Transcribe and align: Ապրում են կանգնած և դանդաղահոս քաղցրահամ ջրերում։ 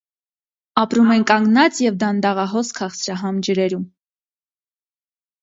Ապրում 0.83 1.11
են 1.15 1.25
կանգնած 1.31 1.81
և 1.83 1.99
դանդաղահոս 2.05 2.73
քաղցրահամ 2.79 3.39
ջրերում։ 3.51 3.87